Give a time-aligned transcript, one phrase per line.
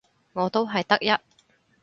[0.33, 1.15] 我都係得一